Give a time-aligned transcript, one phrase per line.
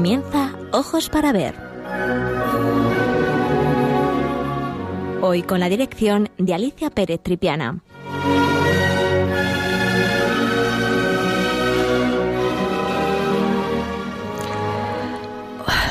[0.00, 1.54] Comienza Ojos para Ver.
[5.20, 7.82] Hoy con la dirección de Alicia Pérez Tripiana.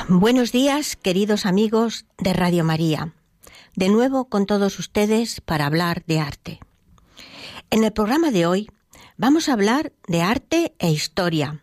[0.08, 3.14] Buenos días, queridos amigos de Radio María.
[3.76, 6.60] De nuevo con todos ustedes para hablar de arte.
[7.70, 8.72] En el programa de hoy
[9.18, 11.62] vamos a hablar de arte e historia,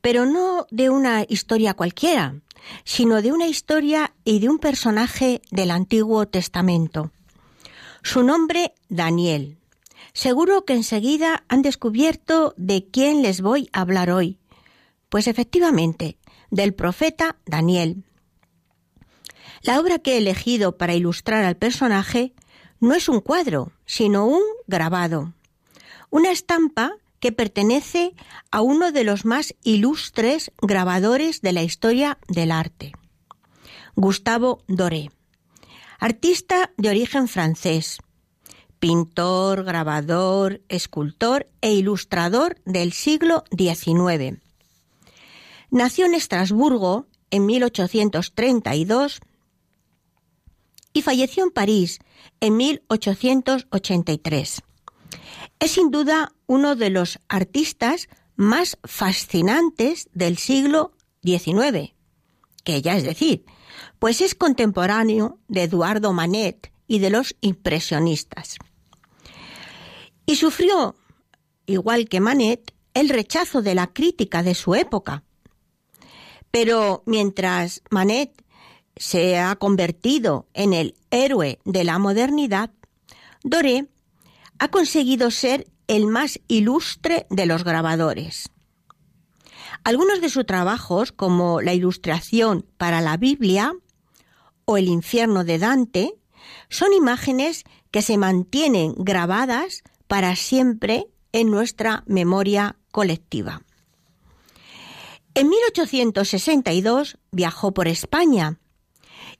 [0.00, 2.40] pero no de una historia cualquiera,
[2.84, 7.12] sino de una historia y de un personaje del Antiguo Testamento.
[8.02, 9.58] Su nombre, Daniel.
[10.12, 14.38] Seguro que enseguida han descubierto de quién les voy a hablar hoy.
[15.08, 16.18] Pues efectivamente,
[16.50, 18.04] del profeta Daniel.
[19.62, 22.32] La obra que he elegido para ilustrar al personaje
[22.80, 25.34] no es un cuadro, sino un grabado.
[26.10, 28.14] Una estampa que pertenece
[28.50, 32.92] a uno de los más ilustres grabadores de la historia del arte,
[33.96, 35.10] Gustavo Doré,
[35.98, 37.98] artista de origen francés,
[38.78, 44.40] pintor, grabador, escultor e ilustrador del siglo XIX.
[45.70, 49.20] Nació en Estrasburgo en 1832
[50.92, 51.98] y falleció en París
[52.40, 54.62] en 1883.
[55.60, 60.92] Es sin duda uno de los artistas más fascinantes del siglo
[61.24, 61.94] XIX,
[62.64, 63.44] que ya es decir,
[63.98, 68.56] pues es contemporáneo de Eduardo Manet y de los impresionistas.
[70.26, 70.94] Y sufrió,
[71.66, 75.24] igual que Manet, el rechazo de la crítica de su época.
[76.50, 78.44] Pero mientras Manet
[78.96, 82.70] se ha convertido en el héroe de la modernidad,
[83.44, 83.86] Doré
[84.58, 88.50] ha conseguido ser el más ilustre de los grabadores.
[89.84, 93.72] Algunos de sus trabajos, como la ilustración para la Biblia
[94.64, 96.14] o el infierno de Dante,
[96.68, 103.62] son imágenes que se mantienen grabadas para siempre en nuestra memoria colectiva.
[105.34, 108.58] En 1862 viajó por España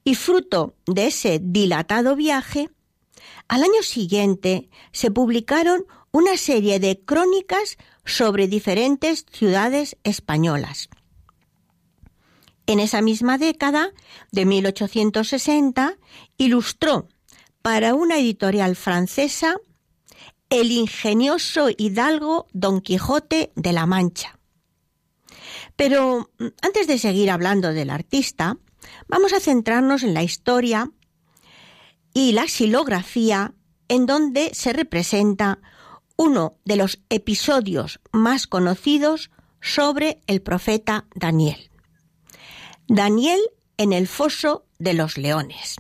[0.05, 2.71] y fruto de ese dilatado viaje,
[3.49, 10.89] al año siguiente se publicaron una serie de crónicas sobre diferentes ciudades españolas.
[12.67, 13.93] En esa misma década,
[14.31, 15.97] de 1860,
[16.37, 17.09] ilustró
[17.63, 19.57] para una editorial francesa
[20.51, 24.39] el ingenioso hidalgo Don Quijote de la Mancha.
[25.77, 28.59] Pero mm, antes de seguir hablando del artista,
[29.09, 30.91] vamos a centrarnos en la historia
[32.15, 33.55] y la xilografía
[33.89, 35.61] en donde se representa
[36.17, 39.31] uno de los episodios más conocidos
[39.61, 41.71] sobre el profeta Daniel.
[42.89, 43.41] Daniel
[43.77, 45.77] en el foso de los leones.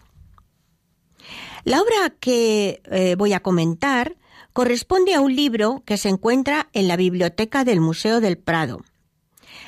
[1.64, 4.16] La obra que eh, voy a comentar
[4.52, 8.82] corresponde a un libro que se encuentra en la biblioteca del Museo del Prado.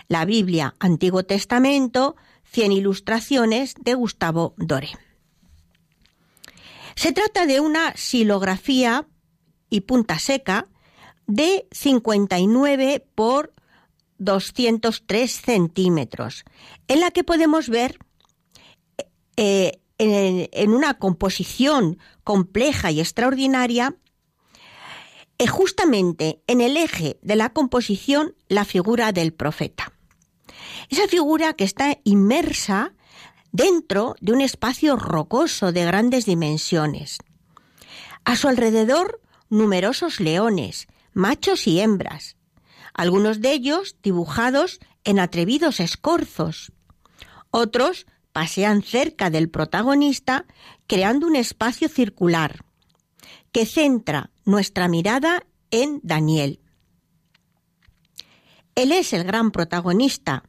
[0.08, 4.90] La Biblia Antiguo Testamento, 100 ilustraciones de Gustavo Dore.
[6.96, 9.06] Se trata de una silografía
[9.68, 10.68] y punta seca
[11.26, 13.54] de 59 por
[14.18, 16.44] 203 centímetros,
[16.88, 17.98] en la que podemos ver
[19.36, 23.96] eh, en, una composición compleja y extraordinaria,
[25.38, 29.92] eh, justamente en el eje de la composición, la figura del profeta.
[30.88, 32.94] Esa figura que está inmersa
[33.52, 37.18] dentro de un espacio rocoso de grandes dimensiones.
[38.24, 42.36] A su alrededor, numerosos leones, machos y hembras,
[42.94, 46.72] algunos de ellos dibujados en atrevidos escorzos.
[47.50, 50.46] Otros pasean cerca del protagonista
[50.86, 52.64] creando un espacio circular
[53.52, 56.60] que centra nuestra mirada en Daniel.
[58.74, 60.44] Él es el gran protagonista.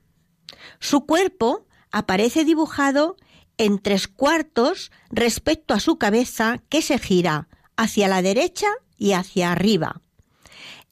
[0.80, 3.18] Su cuerpo aparece dibujado
[3.58, 8.68] en tres cuartos respecto a su cabeza que se gira hacia la derecha
[8.98, 10.02] y hacia arriba,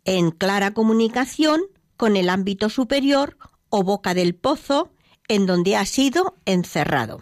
[0.05, 1.61] en clara comunicación
[1.97, 3.37] con el ámbito superior
[3.69, 4.91] o boca del pozo
[5.27, 7.21] en donde ha sido encerrado.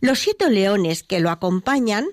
[0.00, 2.06] Los siete leones que lo acompañan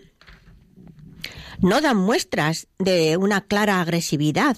[1.59, 4.57] no dan muestras de una clara agresividad.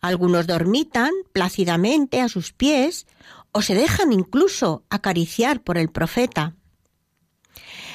[0.00, 3.06] Algunos dormitan plácidamente a sus pies
[3.56, 6.56] o se dejan incluso acariciar por el profeta.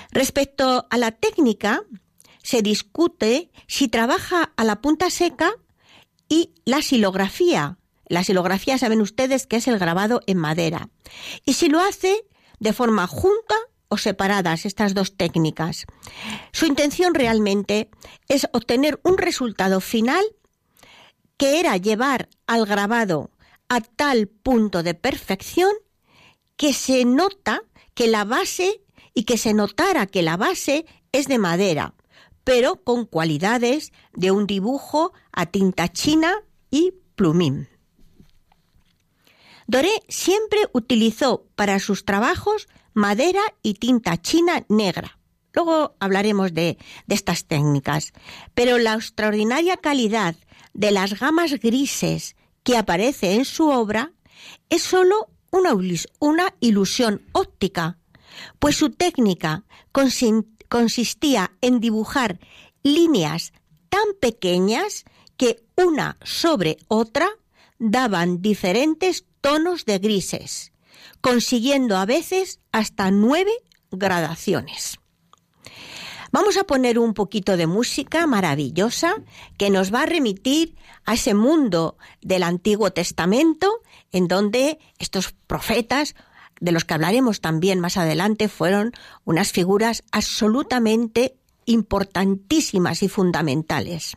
[0.10, 1.84] Respecto a la técnica,
[2.42, 5.52] se discute si trabaja a la punta seca
[6.28, 7.78] y la silografía,
[8.08, 10.90] La silografía saben ustedes que es el grabado en madera.
[11.46, 12.26] Y si lo hace
[12.60, 13.56] de forma junta
[13.88, 15.86] o separadas estas dos técnicas.
[16.52, 17.92] Su intención realmente
[18.28, 20.26] es obtener un resultado final
[21.38, 23.30] que era llevar al grabado
[23.72, 25.72] a tal punto de perfección
[26.58, 27.64] que se nota
[27.94, 28.82] que la base
[29.14, 31.96] y que se notara que la base es de madera,
[32.44, 36.34] pero con cualidades de un dibujo a tinta china
[36.70, 37.70] y plumín.
[39.68, 45.18] Doré siempre utilizó para sus trabajos madera y tinta china negra.
[45.54, 46.78] Luego hablaremos de,
[47.08, 48.12] de, estas técnicas.
[48.54, 50.36] Pero la extraordinaria calidad
[50.74, 54.14] de las gamas grises que aparece en su obra
[54.70, 57.98] es sólo una, ilusión óptica,
[58.60, 59.64] pues su técnica
[60.70, 62.40] consistía en dibujar
[62.84, 63.54] líneas
[63.90, 65.06] tan pequeñas
[65.38, 67.28] que una sobre otra
[67.80, 70.72] daban diferentes tonos de grises,
[71.20, 73.52] consiguiendo a veces hasta nueve
[73.92, 75.00] gradaciones.
[76.32, 79.16] Vamos a poner un poquito de música maravillosa
[79.58, 80.76] que nos va a remitir
[81.06, 83.82] a ese mundo del Antiguo Testamento
[84.12, 86.16] en donde estos profetas
[86.62, 88.94] de los que hablaremos también más adelante, fueron
[89.26, 94.16] unas figuras absolutamente importantísimas y fundamentales.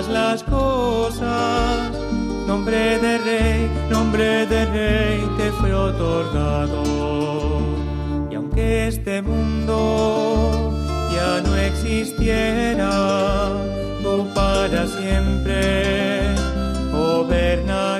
[0.00, 1.92] Todas las cosas.
[2.46, 6.82] Nombre de rey, nombre de rey te fue otorgado.
[8.30, 10.72] Y aunque este mundo
[11.12, 12.90] ya no existiera,
[14.02, 16.34] tú para siempre
[16.92, 17.99] gobernarás.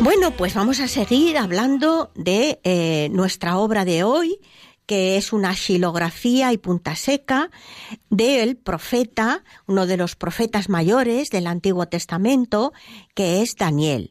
[0.00, 4.40] Bueno, pues vamos a seguir hablando de eh, nuestra obra de hoy,
[4.86, 7.50] que es una xilografía y punta seca
[8.10, 12.72] del profeta, uno de los profetas mayores del Antiguo Testamento,
[13.14, 14.10] que es Daniel.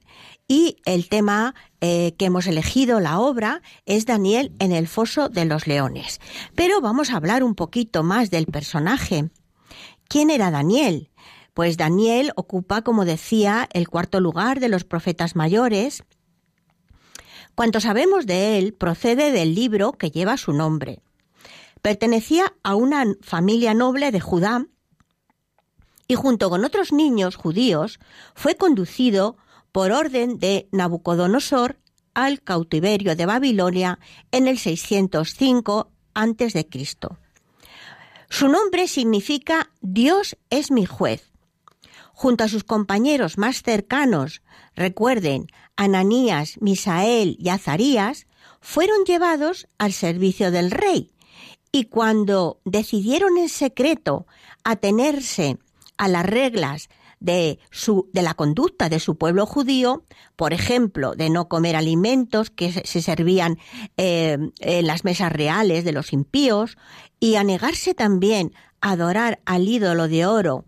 [0.51, 5.45] Y el tema eh, que hemos elegido, la obra, es Daniel en el foso de
[5.45, 6.19] los leones.
[6.55, 9.29] Pero vamos a hablar un poquito más del personaje.
[10.09, 11.09] ¿Quién era Daniel?
[11.53, 16.03] Pues Daniel ocupa, como decía, el cuarto lugar de los profetas mayores.
[17.55, 20.99] Cuanto sabemos de él procede del libro que lleva su nombre.
[21.81, 24.65] Pertenecía a una familia noble de Judá
[26.09, 28.01] y junto con otros niños judíos
[28.35, 29.37] fue conducido
[29.71, 31.77] por orden de Nabucodonosor
[32.13, 33.99] al cautiverio de Babilonia
[34.31, 36.69] en el 605 a.C.
[38.29, 41.31] Su nombre significa Dios es mi juez.
[42.13, 44.41] Junto a sus compañeros más cercanos,
[44.75, 48.27] recuerden, Ananías, Misael y Azarías,
[48.59, 51.11] fueron llevados al servicio del rey,
[51.71, 54.27] y cuando decidieron en secreto
[54.63, 55.57] atenerse
[55.97, 56.89] a las reglas
[57.21, 60.03] de, su, de la conducta de su pueblo judío,
[60.35, 63.57] por ejemplo, de no comer alimentos que se servían
[63.95, 66.77] eh, en las mesas reales de los impíos,
[67.19, 70.65] y a negarse también a adorar al ídolo de oro.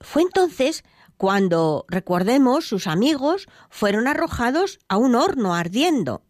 [0.00, 0.84] Fue entonces
[1.16, 6.22] cuando, recordemos, sus amigos fueron arrojados a un horno ardiendo.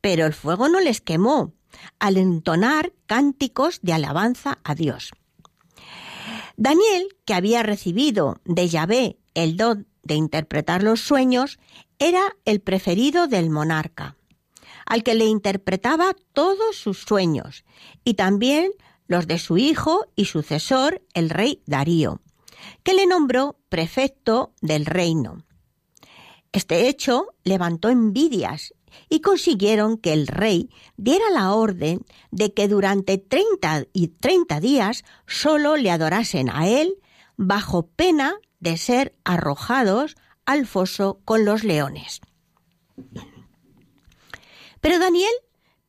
[0.00, 1.52] Pero el fuego no les quemó
[2.00, 5.12] al entonar cánticos de alabanza a Dios.
[6.56, 11.58] Daniel, que había recibido de Yahvé el don de interpretar los sueños,
[11.98, 14.16] era el preferido del monarca,
[14.86, 17.64] al que le interpretaba todos sus sueños
[18.04, 18.70] y también
[19.06, 22.20] los de su hijo y sucesor, el rey Darío,
[22.82, 25.44] que le nombró prefecto del reino.
[26.52, 28.72] Este hecho levantó envidias
[29.08, 35.04] y consiguieron que el rey diera la orden de que durante treinta y treinta días
[35.26, 36.96] solo le adorasen a él
[37.36, 42.20] bajo pena de ser arrojados al foso con los leones.
[44.80, 45.32] Pero Daniel,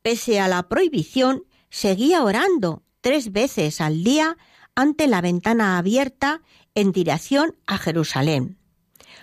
[0.02, 4.36] pese a la prohibición, seguía orando tres veces al día
[4.74, 6.42] ante la ventana abierta
[6.74, 8.58] en dirección a Jerusalén.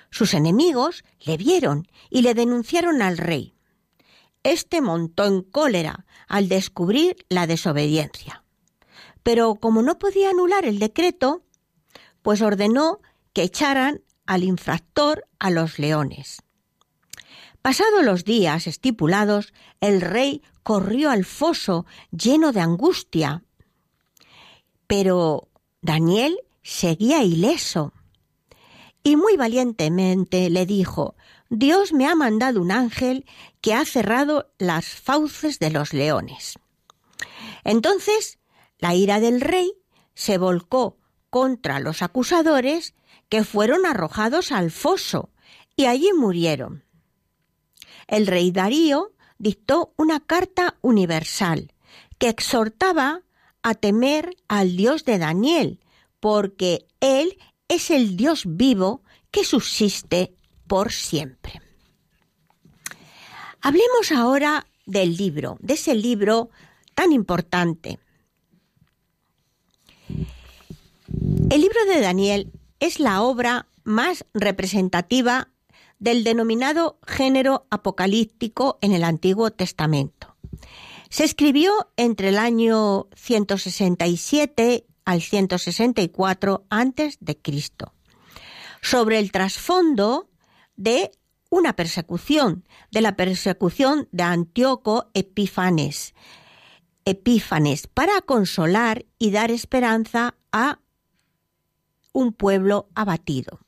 [0.10, 3.55] Sus enemigos le vieron y le denunciaron al rey.
[4.46, 8.44] Este montó en cólera al descubrir la desobediencia.
[9.24, 11.42] Pero como no podía anular el decreto,
[12.22, 13.00] pues ordenó
[13.34, 16.44] que echaran al infractor a los leones.
[17.64, 23.44] Pasados los días estipulados, el rey corrió al foso lleno de angustia.
[24.86, 25.50] Pero
[25.82, 27.94] Daniel seguía ileso.
[29.02, 31.16] Y muy valientemente le dijo,
[31.50, 33.26] Dios me ha mandado un ángel
[33.62, 36.58] que ha cerrado las fauces de los leones.
[37.64, 38.40] Entonces
[38.80, 39.74] la ira del rey
[40.14, 40.98] se volcó
[41.30, 42.94] contra los acusadores
[43.30, 45.32] que fueron arrojados al foso
[45.76, 46.84] y allí murieron.
[48.08, 51.74] El rey Darío dictó una carta universal
[52.18, 53.22] que exhortaba
[53.64, 55.80] a temer al Dios de Daniel,
[56.20, 57.38] porque Él
[57.68, 60.35] es el Dios vivo que subsiste
[60.68, 61.62] por siempre.
[63.62, 66.50] Hablemos ahora del libro, de ese libro
[66.94, 68.00] tan importante.
[71.50, 75.50] El libro de Daniel es la obra más representativa
[76.00, 80.36] del denominado género apocalíptico en el Antiguo Testamento.
[81.10, 87.94] Se escribió entre el año 167 al 164 antes de Cristo
[88.82, 90.30] sobre el trasfondo
[90.76, 91.12] de
[91.50, 96.14] una persecución, de la persecución de Antíoco Epífanes,
[97.06, 100.80] Epífanes, para consolar y dar esperanza a
[102.14, 103.60] un pueblo abatido.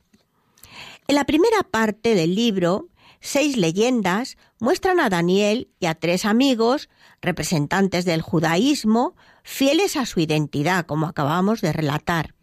[1.08, 6.90] En la primera parte del libro, seis leyendas muestran a Daniel y a tres amigos,
[7.22, 12.34] representantes del judaísmo, fieles a su identidad, como acabamos de relatar.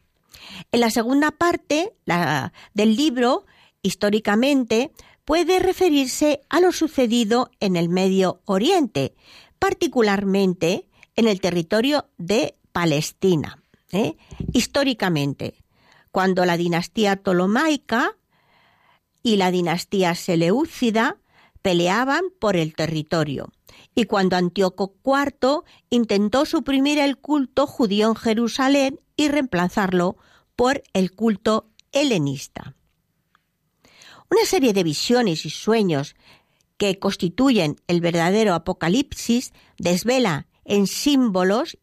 [0.73, 1.95] En la segunda parte
[2.75, 3.47] del libro
[3.85, 4.91] históricamente
[5.25, 9.15] puede referirse a lo sucedido en el Medio Oriente,
[9.61, 13.63] particularmente en el territorio de Palestina.
[13.93, 14.17] ¿eh?
[14.53, 15.63] Históricamente,
[16.11, 18.17] cuando la dinastía Ptolomaica
[19.23, 21.19] y la dinastía Seleucida
[21.63, 23.53] peleaban por el territorio,
[23.95, 30.17] y cuando Antíoco IV intentó suprimir el culto judío en Jerusalén y reemplazarlo
[30.57, 32.75] por el culto helenista.
[34.35, 36.17] Una serie de visiones y sueños
[36.77, 41.79] que constituyen el verdadero apocalipsis desvela en símbolos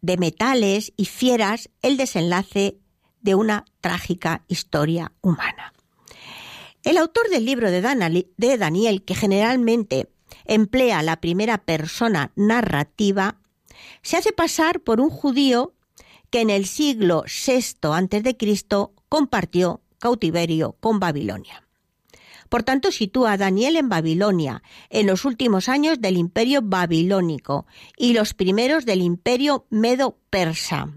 [0.00, 2.78] de metales y fieras el desenlace
[3.20, 5.74] de una trágica historia humana.
[6.84, 10.08] El autor del libro de Daniel, que generalmente
[10.46, 13.42] emplea la primera persona narrativa,
[14.00, 15.74] se hace pasar por un judío
[16.30, 18.88] que en el siglo VI a.C.
[19.10, 21.63] compartió cautiverio con Babilonia.
[22.54, 28.12] Por tanto, sitúa a Daniel en Babilonia, en los últimos años del imperio babilónico y
[28.12, 30.94] los primeros del imperio medo-persa.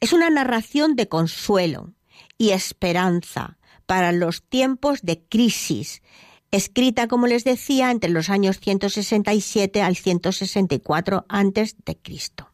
[0.00, 1.92] Es una narración de consuelo
[2.38, 6.02] y esperanza para los tiempos de crisis,
[6.50, 12.53] escrita, como les decía, entre los años 167 al 164 antes de Cristo.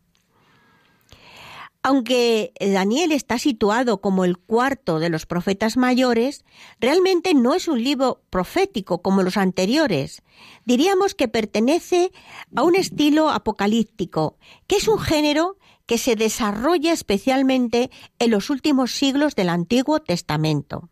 [1.82, 6.44] Aunque Daniel está situado como el cuarto de los profetas mayores,
[6.78, 10.22] realmente no es un libro profético como los anteriores.
[10.66, 12.12] Diríamos que pertenece
[12.54, 15.56] a un estilo apocalíptico, que es un género
[15.86, 20.90] que se desarrolla especialmente en los últimos siglos del Antiguo Testamento.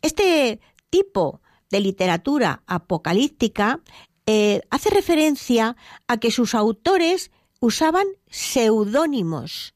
[0.00, 3.80] Este tipo de literatura apocalíptica
[4.26, 5.76] eh, hace referencia
[6.08, 9.74] a que sus autores usaban seudónimos,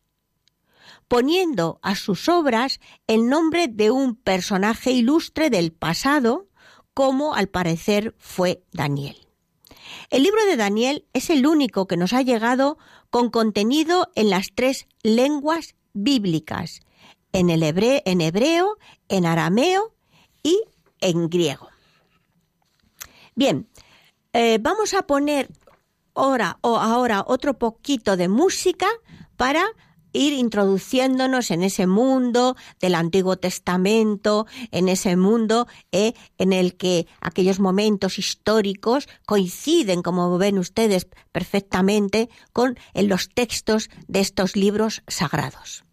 [1.09, 6.49] poniendo a sus obras el nombre de un personaje ilustre del pasado,
[6.95, 9.17] como al parecer fue Daniel.
[10.11, 12.79] El libro de Daniel es el único que nos ha llegado
[13.11, 16.81] con contenido en las tres lenguas bíblicas,
[17.33, 18.77] en, el hebreo, en hebreo,
[19.09, 19.95] en arameo
[20.43, 20.63] y
[21.01, 21.69] en griego.
[23.35, 23.69] Bien,
[24.33, 25.49] eh, vamos a poner
[26.21, 28.87] ahora o ahora otro poquito de música
[29.37, 29.65] para
[30.13, 37.07] ir introduciéndonos en ese mundo del Antiguo Testamento, en ese mundo eh, en el que
[37.21, 45.03] aquellos momentos históricos coinciden, como ven ustedes perfectamente, con en los textos de estos libros
[45.07, 45.85] sagrados.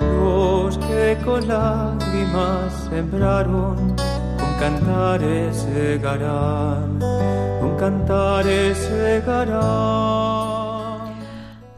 [0.00, 3.96] Los que con lágrimas sembraron,
[7.58, 8.68] con cantares.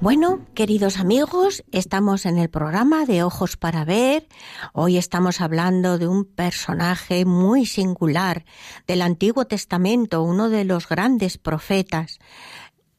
[0.00, 4.26] Bueno, queridos amigos, estamos en el programa de Ojos para Ver.
[4.72, 8.46] Hoy estamos hablando de un personaje muy singular
[8.86, 12.18] del Antiguo Testamento, uno de los grandes profetas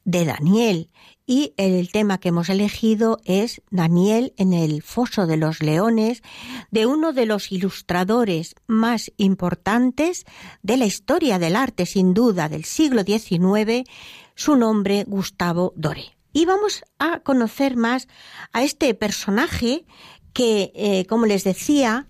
[0.04, 0.90] de Daniel,
[1.32, 6.22] y el tema que hemos elegido es Daniel en el foso de los leones,
[6.70, 10.26] de uno de los ilustradores más importantes
[10.62, 13.88] de la historia del arte, sin duda, del siglo XIX,
[14.34, 16.18] su nombre Gustavo Dore.
[16.34, 18.08] Y vamos a conocer más
[18.52, 19.86] a este personaje
[20.34, 22.06] que, eh, como les decía,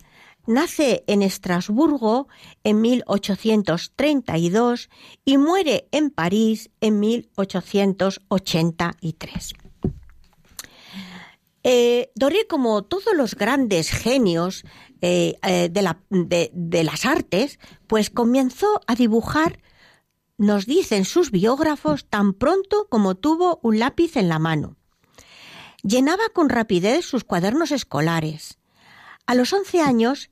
[0.47, 2.27] Nace en Estrasburgo
[2.65, 4.91] en 1832
[5.25, 9.55] y muere en París en 1883.
[11.65, 14.65] Eh, Doré, como todos los grandes genios
[15.01, 19.61] eh, eh, de, de las artes, pues comenzó a dibujar,
[20.39, 24.75] nos dicen sus biógrafos, tan pronto como tuvo un lápiz en la mano.
[25.85, 28.59] Llenaba con rapidez sus cuadernos escolares.
[29.27, 30.32] A los once años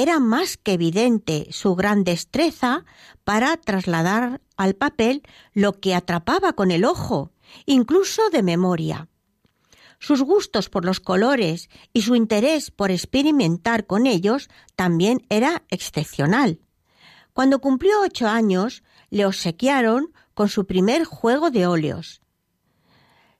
[0.00, 2.86] era más que evidente su gran destreza
[3.22, 7.32] para trasladar al papel lo que atrapaba con el ojo,
[7.66, 9.08] incluso de memoria.
[9.98, 16.60] Sus gustos por los colores y su interés por experimentar con ellos también era excepcional.
[17.34, 22.22] Cuando cumplió ocho años, le obsequiaron con su primer juego de óleos.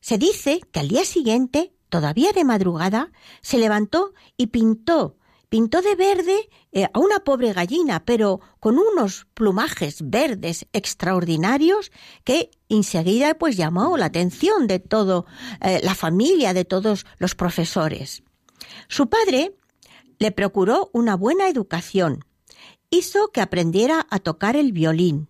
[0.01, 5.17] Se dice que al día siguiente, todavía de madrugada, se levantó y pintó
[5.51, 11.93] pintó de verde eh, a una pobre gallina, pero con unos plumajes verdes extraordinarios
[12.25, 15.25] que enseguida pues llamó la atención de toda
[15.61, 18.23] eh, la familia, de todos los profesores.
[18.89, 19.57] Su padre
[20.19, 22.25] le procuró una buena educación,
[22.89, 25.29] hizo que aprendiera a tocar el violín.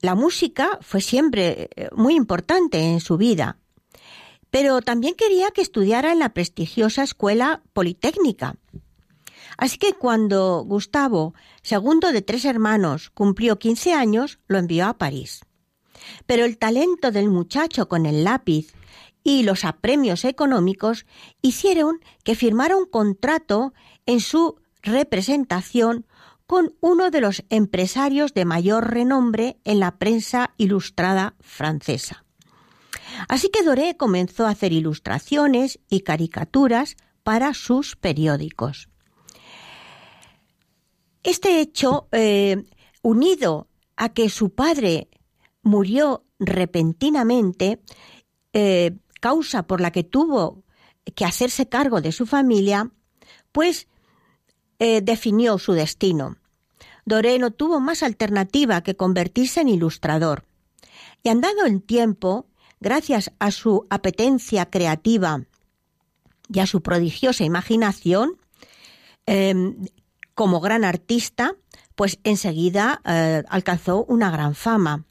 [0.00, 3.58] La música fue siempre eh, muy importante en su vida,
[4.50, 8.54] pero también quería que estudiara en la prestigiosa escuela politécnica.
[9.56, 15.40] Así que cuando Gustavo, segundo de tres hermanos, cumplió 15 años, lo envió a París.
[16.26, 18.74] Pero el talento del muchacho con el lápiz
[19.22, 21.06] y los apremios económicos
[21.40, 23.72] hicieron que firmara un contrato
[24.06, 26.06] en su representación
[26.46, 32.24] con uno de los empresarios de mayor renombre en la prensa ilustrada francesa.
[33.28, 38.88] Así que Doré comenzó a hacer ilustraciones y caricaturas para sus periódicos.
[41.24, 42.64] Este hecho, eh,
[43.02, 45.08] unido a que su padre
[45.62, 47.80] murió repentinamente,
[48.52, 50.62] eh, causa por la que tuvo
[51.14, 52.90] que hacerse cargo de su familia,
[53.52, 53.88] pues
[54.78, 56.36] eh, definió su destino.
[57.06, 60.44] Doré no tuvo más alternativa que convertirse en ilustrador.
[61.22, 62.48] Y andado el tiempo,
[62.80, 65.44] gracias a su apetencia creativa
[66.52, 68.38] y a su prodigiosa imaginación,
[70.34, 71.56] como gran artista,
[71.94, 75.04] pues enseguida eh, alcanzó una gran fama.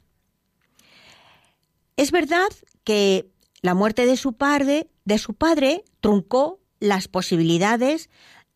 [1.96, 2.48] Es verdad
[2.84, 3.30] que
[3.62, 8.10] la muerte de su padre, de su padre truncó las posibilidades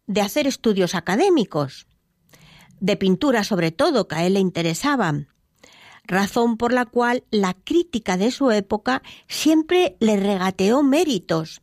[0.07, 1.87] de hacer estudios académicos,
[2.81, 5.29] de pintura sobre todo, que a él le interesaban,
[6.05, 11.63] razón por la cual la crítica de su época siempre le regateó méritos,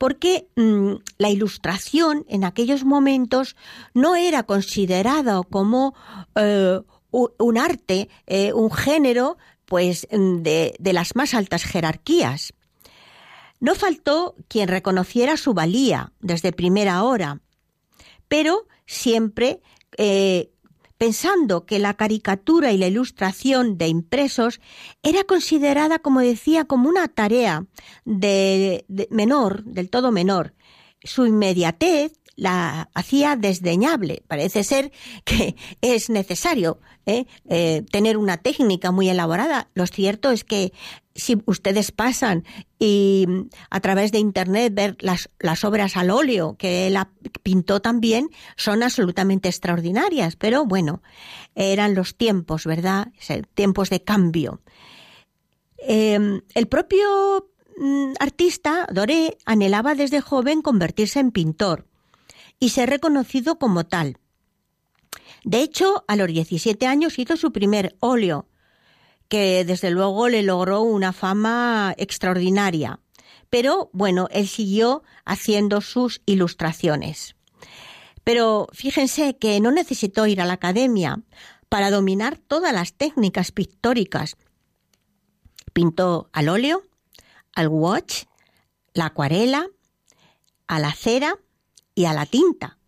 [0.00, 3.54] porque mm, la ilustración en aquellos momentos
[3.92, 5.94] no era considerada como
[6.36, 9.36] eh, un arte, eh, un género,
[9.66, 12.54] pues mm, de, las más altas jerarquías.
[13.60, 17.42] No faltó quien reconociera su valía desde primera hora,
[18.26, 19.60] pero siempre
[19.98, 20.50] eh,
[21.00, 24.60] pensando que la caricatura y la ilustración de impresos
[25.02, 27.64] era considerada, como decía, como una tarea
[28.04, 30.52] de, menor, del todo menor.
[31.02, 34.24] Su inmediatez la hacía desdeñable.
[34.28, 34.92] Parece ser
[35.24, 37.24] que es necesario ¿eh?
[37.48, 39.70] Eh, tener una técnica muy elaborada.
[39.72, 40.74] Lo cierto es que
[41.14, 42.44] si ustedes pasan
[42.78, 43.26] y
[43.68, 46.98] a través de internet ver las, las obras al óleo que él
[47.42, 50.36] pintó también, son absolutamente extraordinarias.
[50.36, 51.02] Pero bueno,
[51.54, 53.08] eran los tiempos, ¿verdad?
[53.54, 54.60] Tiempos de cambio.
[55.78, 61.86] Em, el propio mm, artista, Doré, anhelaba desde joven convertirse en pintor
[62.58, 64.18] y ser reconocido como tal.
[65.42, 68.46] De hecho, a los 17 años hizo su primer óleo,
[69.30, 72.98] que desde luego le logró una fama extraordinaria.
[73.48, 77.36] Pero bueno, él siguió haciendo sus ilustraciones.
[78.24, 81.22] Pero fíjense que no necesitó ir a la academia
[81.68, 84.36] para dominar todas las técnicas pictóricas.
[85.72, 86.82] Pintó al óleo,
[87.54, 88.24] al watch,
[88.94, 89.68] la acuarela,
[90.66, 91.38] a la cera
[91.94, 92.78] y a la tinta.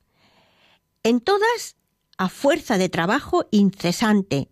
[1.05, 1.77] En todas,
[2.19, 4.49] a fuerza de trabajo incesante,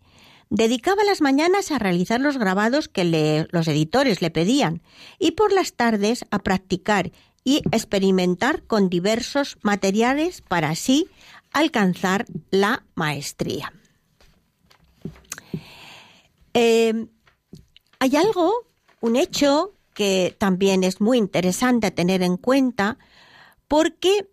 [0.51, 4.83] Dedicaba las mañanas a realizar los grabados que los editores le pedían
[5.21, 7.13] y por las tardes a practicar
[7.45, 11.09] y experimentar con diversos materiales para así
[11.53, 13.73] alcanzar la maestría.
[16.53, 17.07] Eh,
[18.01, 18.53] hay algo,
[19.01, 22.99] un hecho que también es muy interesante tener en cuenta
[23.69, 24.29] porque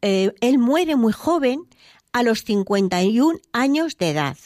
[0.00, 1.68] eh, él muere muy joven
[2.12, 4.38] a los 51 años de edad.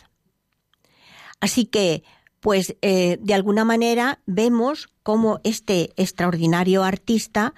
[1.42, 2.02] Así que
[2.38, 7.52] pues eh, de alguna manera vemos cómo este extraordinario artista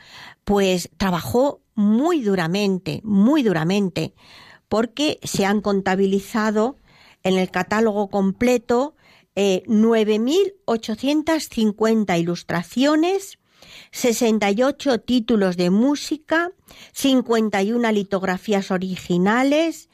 [0.44, 4.14] pues trabajó muy duramente, muy duramente,
[4.68, 6.78] porque se han contabilizado
[7.22, 8.96] en el catálogo completo
[9.36, 13.38] eh, 9.850 ilustraciones,
[13.90, 16.52] 68 títulos de música,
[16.92, 19.90] 51 litografías originales,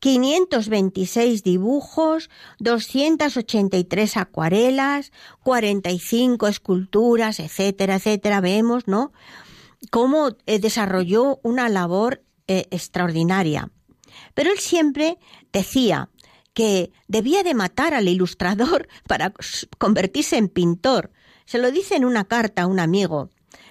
[0.00, 2.30] 526 dibujos,
[2.60, 8.40] 283 acuarelas, 45 esculturas, etcétera, etcétera.
[8.40, 9.12] Vemos, ¿no?
[9.90, 13.70] Cómo eh, desarrolló una labor eh, extraordinaria.
[14.34, 15.18] Pero él siempre
[15.52, 16.10] decía
[16.54, 19.32] que debía de matar al ilustrador para
[19.78, 21.12] convertirse en pintor.
[21.44, 23.30] Se lo dice en una carta a un amigo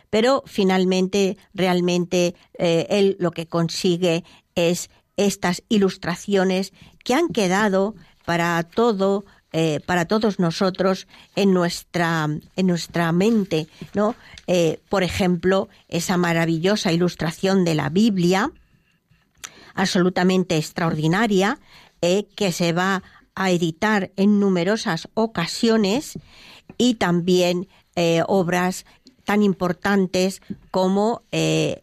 [0.10, 4.24] pero finalmente realmente eh, él lo que consigue
[4.56, 12.28] es estas ilustraciones que han quedado para todo eh, para todos nosotros en nuestra
[12.58, 14.14] en nuestra mente no
[14.46, 18.52] eh, por ejemplo esa maravillosa ilustración de la Biblia
[19.74, 21.60] absolutamente extraordinaria
[22.02, 23.04] eh, que se va
[23.36, 26.20] a editar en numerosas ocasiones
[26.78, 27.68] y también
[28.28, 28.86] obras
[29.24, 31.82] tan importantes como el,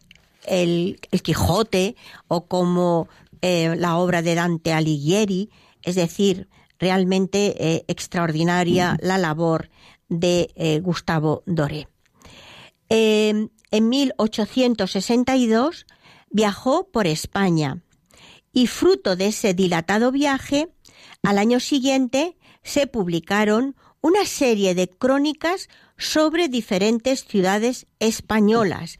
[1.11, 1.95] el, Quijote
[2.27, 3.09] o como
[3.47, 5.51] eh, la obra de Dante Alighieri,
[5.83, 9.69] es decir, realmente eh, extraordinaria la labor
[10.09, 11.87] de eh, Gustavo Doré.
[12.89, 15.85] en 1862
[16.31, 17.83] viajó por España
[18.51, 20.69] y fruto de ese dilatado viaje,
[21.21, 28.97] al año siguiente se publicaron una serie de crónicas sobre diferentes ciudades españolas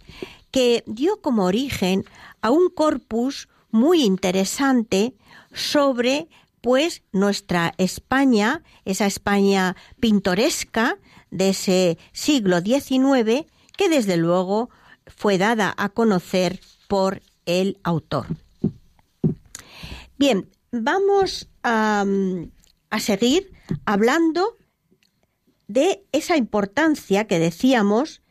[0.52, 2.06] que dio como origen
[2.44, 5.16] a un corpus muy interesante
[5.54, 6.30] sobre
[6.62, 10.98] pues nuestra España, esa España pintoresca
[11.30, 13.46] de ese siglo XIX,
[13.78, 14.70] que desde luego
[15.08, 18.28] fue dada a conocer por el autor.
[20.18, 22.06] Bien, vamos a,
[22.98, 23.52] seguir
[23.84, 24.56] hablando
[25.68, 28.22] de esa importancia que decíamos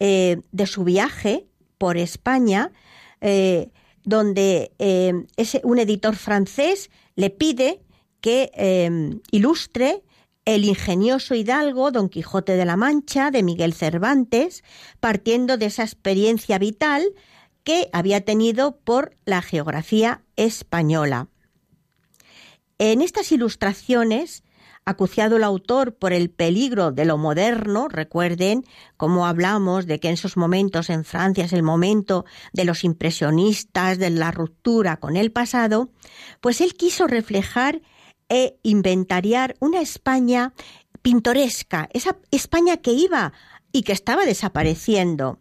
[0.00, 1.46] eh, de su viaje
[1.78, 2.72] por España,
[3.20, 3.70] eh,
[4.04, 5.12] donde eh,
[5.62, 7.80] un editor francés le pide
[8.20, 10.02] que eh, ilustre
[10.44, 14.64] el ingenioso hidalgo Don Quijote de la Mancha de Miguel Cervantes,
[15.00, 17.04] partiendo de esa experiencia vital
[17.64, 21.28] que había tenido por la geografía española.
[22.78, 24.42] En estas ilustraciones
[24.84, 28.64] acuciado el autor por el peligro de lo moderno, recuerden
[28.96, 33.98] cómo hablamos de que en esos momentos en Francia es el momento de los impresionistas,
[33.98, 35.90] de la ruptura con el pasado,
[36.40, 37.80] pues él quiso reflejar
[38.28, 40.52] e inventariar una España
[41.02, 43.32] pintoresca, esa España que iba
[43.72, 45.38] y que estaba desapareciendo.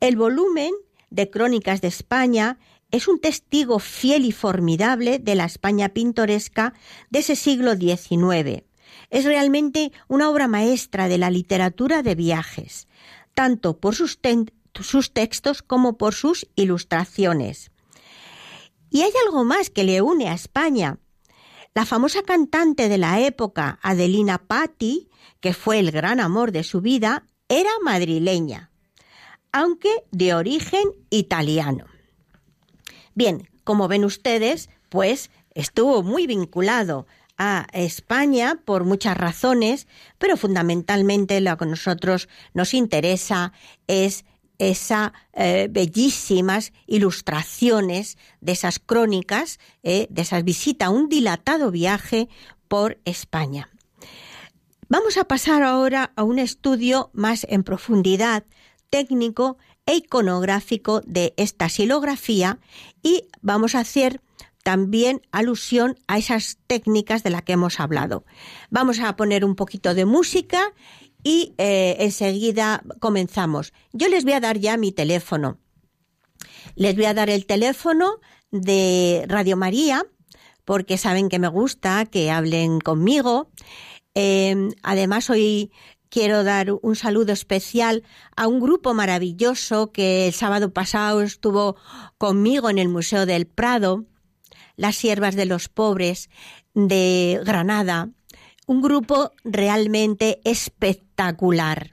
[0.00, 0.72] El volumen
[1.10, 2.58] de Crónicas de España
[2.90, 6.74] es un testigo fiel y formidable de la España pintoresca
[7.10, 8.64] de ese siglo XIX.
[9.10, 12.88] Es realmente una obra maestra de la literatura de viajes,
[13.34, 14.18] tanto por sus,
[14.80, 17.70] sus textos como por sus ilustraciones.
[18.90, 20.98] Y hay algo más que le une a España.
[21.74, 25.08] La famosa cantante de la época, Adelina Patti,
[25.40, 28.70] que fue el gran amor de su vida, era madrileña,
[29.52, 31.86] aunque de origen italiano.
[33.14, 37.06] Bien, como ven ustedes, pues estuvo muy vinculado
[37.38, 39.86] a España por muchas razones,
[40.18, 43.52] pero fundamentalmente lo que a nosotros nos interesa
[43.86, 44.24] es
[44.58, 52.28] esas eh, bellísimas ilustraciones de esas crónicas, eh, de esas visitas, un dilatado viaje
[52.68, 53.70] por España.
[54.88, 58.44] Vamos a pasar ahora a un estudio más en profundidad
[58.90, 59.56] técnico
[59.94, 62.58] iconográfico de esta silografía
[63.02, 64.20] y vamos a hacer
[64.62, 68.24] también alusión a esas técnicas de las que hemos hablado.
[68.70, 70.72] Vamos a poner un poquito de música
[71.22, 73.72] y eh, enseguida comenzamos.
[73.92, 75.58] Yo les voy a dar ya mi teléfono.
[76.74, 80.04] Les voy a dar el teléfono de Radio María,
[80.64, 83.50] porque saben que me gusta que hablen conmigo.
[84.14, 85.72] Eh, además, hoy
[86.10, 88.02] quiero dar un saludo especial
[88.36, 91.76] a un grupo maravilloso que el sábado pasado estuvo
[92.18, 94.04] conmigo en el Museo del Prado,
[94.76, 96.28] las Siervas de los Pobres
[96.74, 98.10] de Granada,
[98.66, 101.92] un grupo realmente espectacular.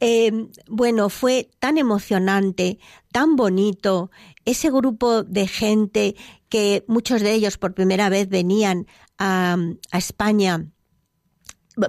[0.00, 2.78] Em, bueno, fue tan emocionante,
[3.12, 4.10] tan bonito,
[4.44, 6.16] ese grupo de gente
[6.48, 8.86] que muchos de ellos por primera vez venían
[9.18, 9.56] a,
[9.92, 10.66] a España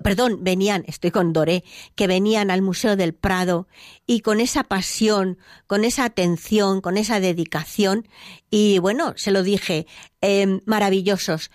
[0.03, 1.63] perdón, venían, estoy con Doré,
[1.95, 3.67] que venían al Museo del Prado
[4.05, 8.07] y con esa pasión, con esa atención, con esa dedicación.
[8.49, 9.87] Y bueno, se lo dije,
[10.21, 11.51] eh, maravillosos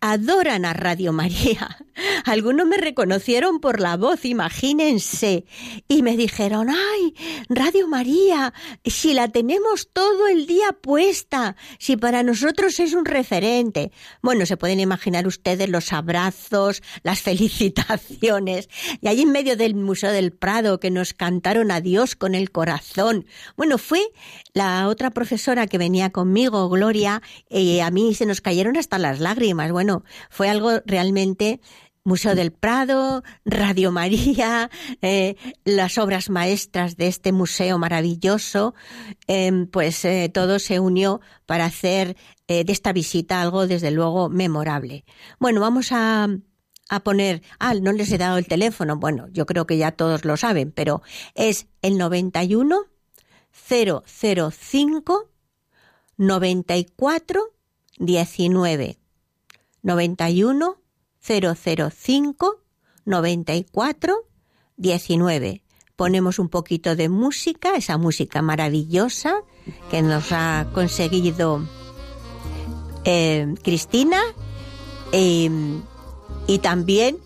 [0.00, 1.76] adoran a Radio María.
[2.24, 5.44] Algunos me reconocieron por la voz, imagínense,
[5.88, 7.14] y me dijeron, ay,
[7.48, 13.90] Radio María, si la tenemos todo el día puesta, si para nosotros es un referente.
[14.22, 18.68] Bueno, se pueden imaginar ustedes los abrazos, las felicitaciones,
[19.00, 22.50] y allí en medio del Museo del Prado que nos cantaron a Dios con el
[22.50, 23.26] corazón.
[23.56, 24.00] Bueno, fue
[24.52, 29.18] la otra profesora que venía conmigo, Gloria, y a mí se nos cayeron hasta las
[29.18, 29.72] lágrimas.
[29.72, 29.87] Bueno,
[30.30, 31.60] fue algo realmente
[32.08, 34.70] Museo del Prado, Radio María,
[35.02, 38.74] eh, las obras maestras de este museo maravilloso,
[39.26, 42.16] em, pues eh, todo se unió para hacer
[42.48, 45.04] eh, de esta visita algo desde luego memorable.
[45.38, 46.28] Bueno, vamos a,
[46.88, 50.24] a poner, ah, no les he dado el teléfono, bueno, yo creo que ya todos
[50.24, 51.02] lo saben, pero
[51.34, 52.86] es el 91
[53.52, 55.30] 005
[56.16, 57.42] 94
[57.98, 58.97] 19.
[59.82, 60.76] 91
[61.20, 62.62] 005
[63.04, 64.28] 94
[64.76, 65.62] 19.
[65.96, 69.42] Ponemos un poquito de música, esa música maravillosa
[69.90, 71.62] que nos ha conseguido
[73.04, 74.20] eh, Cristina
[75.12, 77.18] y también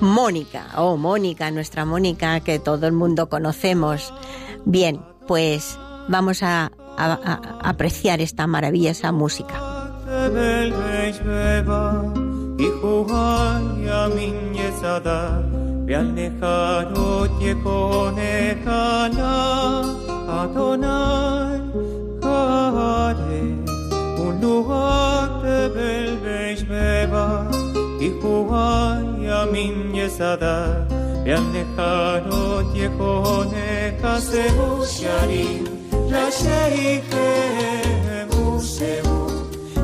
[0.00, 4.12] Mónica, oh Mónica, nuestra Mónica que todo el mundo conocemos.
[4.64, 6.72] Bien, pues vamos a
[7.62, 9.79] apreciar esta maravillosa música.
[10.34, 11.84] Belveș beba,
[12.66, 15.20] i huhaia minje sada,
[15.84, 19.34] Bial necharot je kone kana,
[20.40, 21.60] Adonai,
[22.20, 23.42] care,
[24.24, 27.28] un luat de belveș beba,
[28.06, 30.86] i huhaia minje sada,
[31.24, 35.64] Bial necharot je kone kase usharim,
[36.10, 37.28] la sheiche
[38.30, 39.39] museu.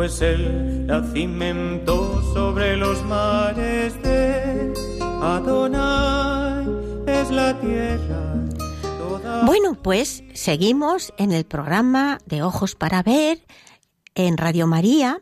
[0.00, 4.72] pues él la cimentó sobre los mares de
[5.20, 6.66] Adonai
[7.06, 8.34] es la tierra.
[8.80, 13.44] Toda Bueno, pues seguimos en el programa de Ojos para Ver
[14.14, 15.20] en Radio María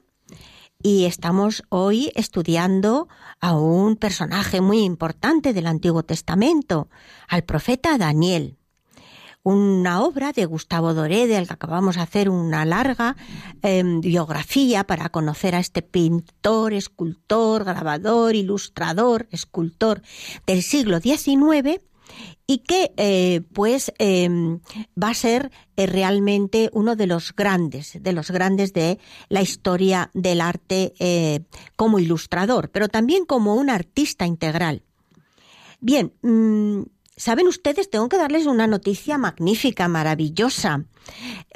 [0.81, 3.09] y estamos hoy estudiando
[3.41, 6.89] a un personaje muy importante del Antiguo Testamento,
[7.27, 8.58] al profeta Daniel.
[9.43, 13.17] Una obra de Gustavo Doré, del que acabamos de hacer una larga
[13.63, 20.03] eh, biografía para conocer a este pintor, escultor, grabador, ilustrador, escultor
[20.47, 21.81] del siglo XIX
[22.47, 24.29] y que eh, pues eh,
[25.01, 28.99] va a ser eh, realmente uno de los grandes, de los grandes de
[29.29, 31.41] la historia del arte eh,
[31.77, 34.83] como ilustrador, pero también como un artista integral.
[35.81, 36.83] Bien, mm,
[37.19, 40.85] saben ustedes, tengo que darles una noticia magnífica, maravillosa,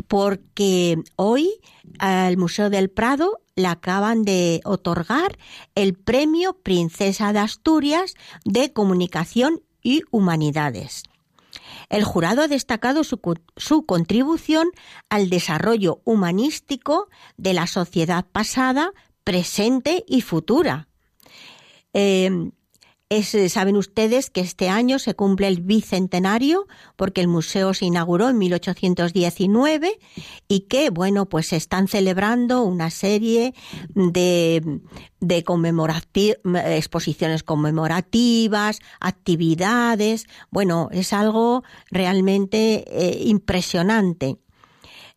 [0.08, 1.50] porque hoy
[1.98, 5.38] al Museo del Prado le acaban de otorgar
[5.74, 11.04] el premio Princesa de Asturias de Comunicación y Humanidades.
[11.88, 13.20] El jurado ha destacado su,
[13.56, 14.70] su contribución
[15.10, 18.92] al desarrollo humanístico de la sociedad pasada,
[19.24, 20.88] presente y futura.
[21.92, 22.50] Eh,
[23.18, 27.84] es, eh, saben ustedes que este año se cumple el bicentenario porque el museo se
[27.86, 29.98] inauguró en 1819
[30.48, 33.54] y que, bueno, pues se están celebrando una serie
[33.94, 34.80] de,
[35.20, 36.36] de conmemorati-
[36.66, 40.26] exposiciones conmemorativas, actividades.
[40.50, 44.38] Bueno, es algo realmente eh, impresionante.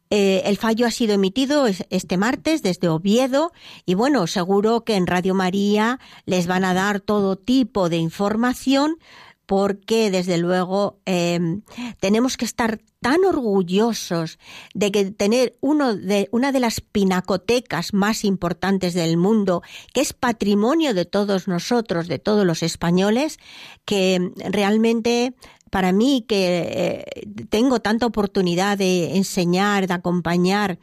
[0.09, 3.51] Eh, el fallo ha sido emitido este martes desde Oviedo
[3.85, 8.97] y bueno, seguro que en Radio María les van a dar todo tipo de información
[9.45, 11.61] porque desde luego em,
[11.99, 14.39] tenemos que estar tan orgullosos
[14.73, 19.61] de tener uno de, una de las pinacotecas más importantes del mundo,
[19.93, 23.37] que es patrimonio de todos nosotros, de todos los españoles,
[23.85, 25.35] que realmente
[25.71, 30.79] para mí que eh, tengo tanta oportunidad de enseñar, de acompañar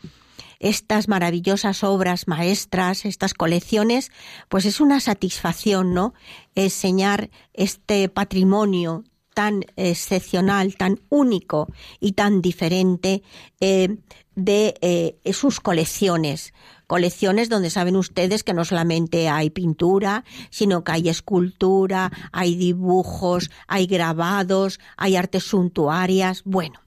[0.63, 4.11] estas maravillosas obras maestras, estas colecciones,
[4.49, 6.15] pues es una satisfacción, ¿no?
[6.55, 9.05] Enseñar este patrimonio
[9.35, 11.69] tan excepcional, tan único
[12.01, 13.23] y tan diferente
[13.61, 13.97] eh,
[14.35, 16.53] de eh, sus colecciones.
[16.93, 23.51] Colecciones donde saben ustedes que no solamente hay pintura, sino que hay escultura, hay dibujos,
[23.67, 26.43] hay grabados, hay artes suntuarias.
[26.45, 26.83] Bueno,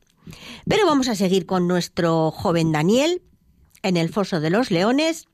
[0.70, 3.24] pero vamos a seguir con nuestro joven Daniel,
[3.82, 5.26] en el Foso de los Leones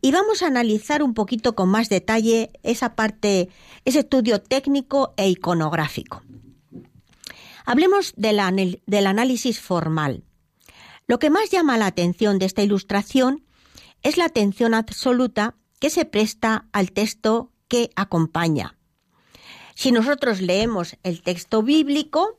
[0.00, 3.50] y vamos a analizar un poquito con más detalle esa parte,
[3.84, 6.22] ese estudio técnico e iconográfico.
[7.66, 10.24] Hablemos del, del análisis formal.
[11.06, 13.44] Lo que más llama la atención de esta ilustración
[14.02, 18.76] es la atención absoluta que se presta al texto que acompaña.
[19.74, 22.38] Si nosotros leemos el texto bíblico,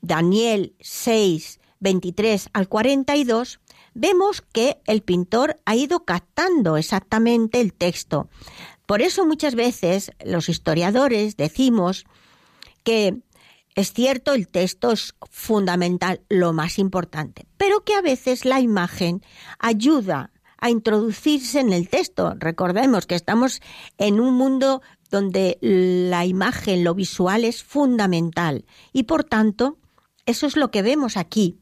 [0.00, 3.60] Daniel 6, 23 al 42,
[3.94, 8.28] vemos que el pintor ha ido captando exactamente el texto.
[8.86, 12.06] Por eso muchas veces los historiadores decimos
[12.84, 13.18] que
[13.74, 19.22] es cierto, el texto es fundamental, lo más importante, pero que a veces la imagen
[19.60, 22.34] ayuda a introducirse en el texto.
[22.38, 23.60] Recordemos que estamos
[23.96, 29.78] en un mundo donde la imagen, lo visual es fundamental y por tanto
[30.26, 31.58] eso es lo que vemos aquí.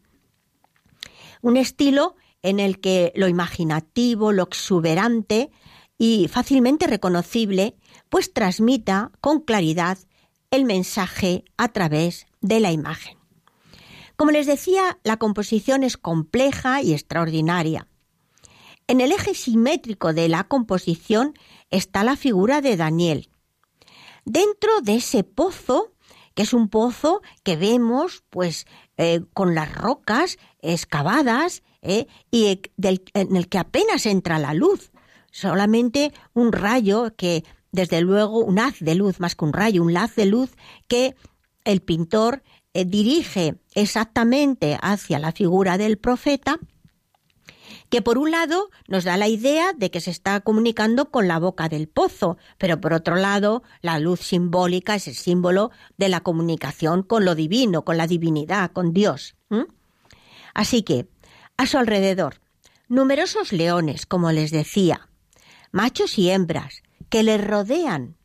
[1.42, 5.50] Un estilo en el que lo imaginativo, lo exuberante
[5.98, 7.76] y fácilmente reconocible,
[8.08, 9.98] pues transmita con claridad
[10.50, 13.18] el mensaje a través de la imagen.
[14.16, 17.86] Como les decía, la composición es compleja y extraordinaria.
[18.88, 21.34] En el eje simétrico de la composición
[21.70, 23.30] está la figura de Daniel.
[24.24, 25.92] Dentro de ese pozo,
[26.34, 28.66] que es un pozo que vemos pues
[28.96, 32.06] eh, con las rocas excavadas ¿eh?
[32.30, 32.60] y
[33.14, 34.92] en el que apenas entra la luz.
[35.32, 39.96] Solamente un rayo que, desde luego, un haz de luz, más que un rayo, un
[39.96, 40.50] haz de luz
[40.86, 41.16] que
[41.64, 46.58] el pintor eh, dirige exactamente hacia la figura del profeta,
[47.88, 51.38] que por un lado nos da la idea de que se está comunicando con la
[51.38, 56.20] boca del pozo, pero por otro lado la luz simbólica es el símbolo de la
[56.20, 59.36] comunicación con lo divino, con la divinidad, con Dios.
[60.54, 61.06] Así que
[61.56, 62.40] a su alrededor,
[62.88, 65.08] numerosos leones, como les decía,
[65.72, 68.16] machos y hembras, que les rodean,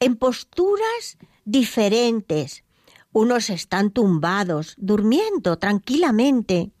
[0.00, 2.64] en posturas diferentes.
[3.12, 6.72] Unos están tumbados, durmiendo tranquilamente.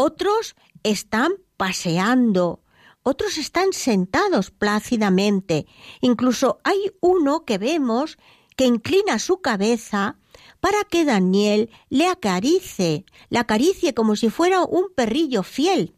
[0.00, 2.62] Otros están paseando.
[3.02, 5.66] Otros están sentados plácidamente.
[6.00, 8.16] Incluso hay uno que vemos
[8.54, 10.16] que inclina su cabeza
[10.60, 15.96] para que Daniel le acarice, le acaricie como si fuera un perrillo fiel.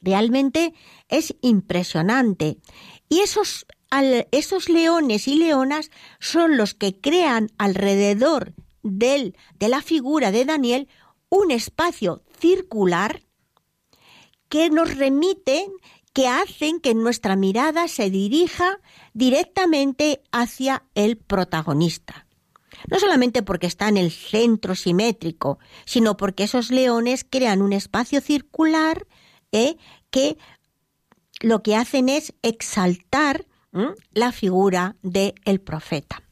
[0.00, 0.72] Realmente
[1.10, 2.56] es impresionante.
[3.10, 3.66] Y esos,
[4.30, 10.88] esos leones y leonas son los que crean alrededor de la figura de Daniel
[11.28, 13.22] un espacio circular
[14.48, 15.70] que nos remiten,
[16.12, 18.80] que hacen que nuestra mirada se dirija
[19.12, 22.28] directamente hacia el protagonista
[22.86, 28.20] no solamente porque está en el centro simétrico, sino porque esos leones crean un espacio
[28.20, 29.06] circular
[29.52, 29.76] ¿eh?
[30.10, 30.38] que
[31.40, 33.46] lo que hacen es exaltar
[34.12, 36.22] la figura del profeta.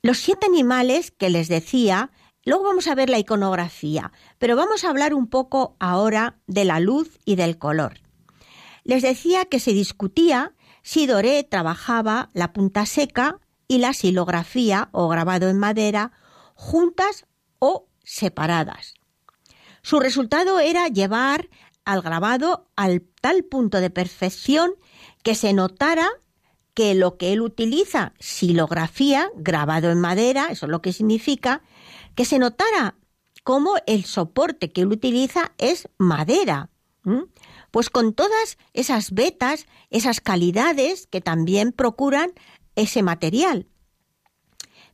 [0.00, 2.10] Los siete animales que les decía,
[2.46, 6.80] luego vamos a ver la iconografía, pero vamos a hablar un poco ahora de la
[6.80, 8.00] luz y del color.
[8.84, 15.08] Les decía que se discutía si Doré trabajaba la punta seca y la silografía o
[15.08, 16.12] grabado en madera
[16.54, 17.26] juntas
[17.58, 18.94] o separadas.
[19.82, 21.48] Su resultado era llevar
[21.84, 24.72] al grabado al tal punto de perfección
[25.22, 26.08] que se notara
[26.74, 31.62] que lo que él utiliza, silografía, grabado en madera, eso es lo que significa,
[32.16, 32.96] que se notara
[33.44, 36.70] como el soporte que él utiliza es madera.
[37.70, 42.32] Pues con todas esas vetas, esas calidades que también procuran
[42.74, 43.68] ese material,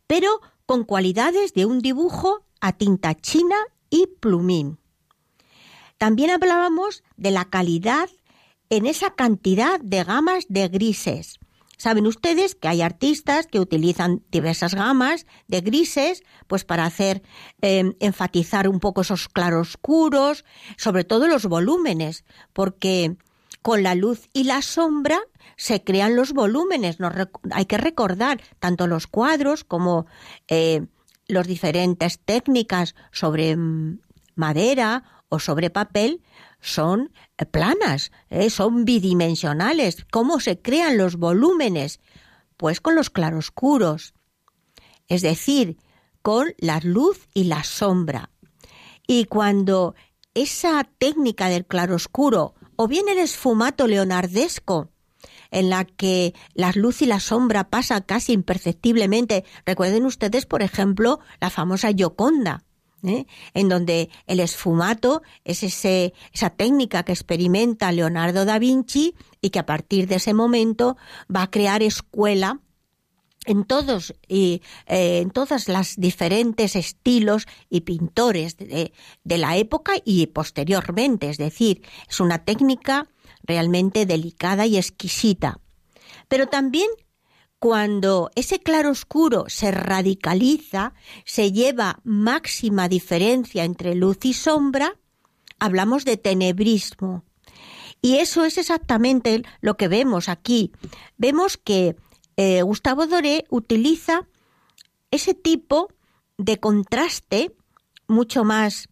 [0.07, 3.57] pero con cualidades de un dibujo a tinta china
[3.89, 4.79] y plumín.
[5.97, 8.11] También hablábamos de la calidad
[8.69, 11.39] en esa cantidad de gamas de grises.
[11.83, 17.25] Saben ustedes que hay artistas que utilizan diversas gamas de grises, pues para hacer
[17.61, 20.45] em, enfatizar un poco esos claroscuros,
[20.77, 23.17] sobre todo los volúmenes, porque
[23.63, 25.19] con la luz y la sombra
[25.57, 26.99] se crean los volúmenes.
[27.51, 30.07] hay que recordar tanto los cuadros como
[30.47, 30.87] eh,
[31.27, 33.99] las diferentes técnicas sobre mm,
[34.37, 36.23] madera o sobre papel
[36.63, 40.07] son eh, planas, eh, son bidimensionales.
[40.11, 42.01] ¿Cómo se crean los volúmenes?
[42.57, 44.15] Pues con los claroscuros,
[45.09, 45.77] es decir,
[46.23, 48.31] con la luz y la sombra.
[49.07, 49.95] Y cuando
[50.33, 54.89] esa técnica del claroscuro, o bien el esfumato leonardesco,
[55.51, 59.45] en la que la luz y la sombra pasan casi imperceptiblemente.
[59.67, 62.65] Recuerden ustedes, por ejemplo, la famosa Gioconda,
[63.03, 63.27] ¿eh?
[63.55, 69.59] en donde el esfumato es ese, esa técnica que experimenta Leonardo da Vinci y que
[69.59, 70.97] a partir de ese momento
[71.35, 72.61] va a crear escuela
[73.45, 78.93] en todos y eh, en todas las diferentes estilos y pintores de,
[79.25, 83.09] de, la época y posteriormente, es decir, es una técnica
[83.43, 85.59] realmente delicada y exquisita.
[86.29, 86.89] Pero también
[87.63, 90.95] cuando ese claroscuro se radicaliza,
[91.25, 94.99] se lleva máxima diferencia entre luz y sombra,
[95.61, 97.23] hablamos de tenebrismo.
[98.01, 100.73] Y eso es exactamente lo que vemos aquí.
[101.19, 101.95] Vemos que
[102.37, 104.27] eh, Gustavo Doré utiliza
[105.13, 105.87] ese tipo
[106.39, 107.55] de contraste
[108.09, 108.89] mucho más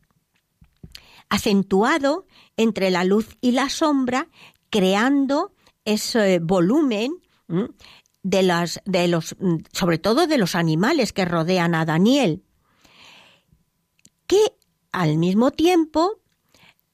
[1.29, 2.25] acentuado
[2.57, 4.29] entre la luz y la sombra,
[4.71, 7.21] creando ese volumen
[8.23, 9.37] de las, de los,
[9.73, 12.45] sobre todo de los animales que rodean a Daniel,
[14.27, 14.41] que
[14.93, 16.21] al mismo tiempo,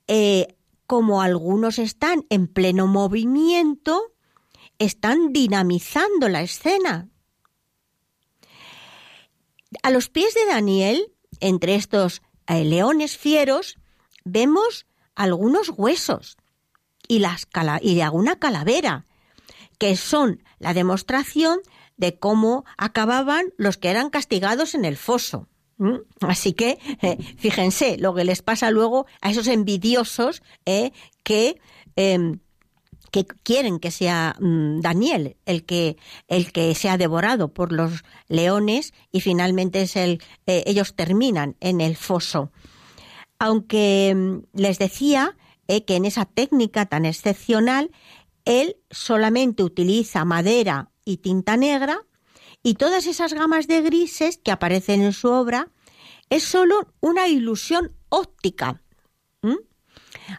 [0.07, 0.57] eh,
[0.87, 4.13] como algunos están en pleno movimiento,
[4.79, 7.09] están dinamizando la escena.
[9.83, 13.79] A los pies de Daniel, entre estos eh, leones fieros,
[14.25, 16.37] vemos algunos huesos
[17.09, 17.47] y, las
[17.81, 19.05] y de alguna calavera,
[19.79, 21.61] que son la demostración
[21.97, 25.49] de cómo acababan los que eran castigados en el foso.
[26.21, 31.61] Así que eh, fíjense lo que les pasa luego a esos envidiosos eh, que,
[31.97, 32.39] em,
[33.11, 35.99] que quieren que sea mm, Daniel el que,
[36.29, 41.83] el que sea devorado por los leones y finalmente es el, eh, ellos terminan en
[41.83, 42.51] el foso.
[43.39, 47.91] Aunque em, les decía que en esa técnica tan excepcional
[48.47, 52.01] él solamente utiliza madera y tinta negra
[52.63, 55.69] y todas esas gamas de grises que aparecen en su obra
[56.31, 58.83] es solo una ilusión óptica.